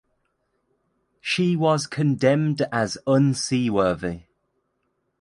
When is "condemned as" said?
1.85-2.97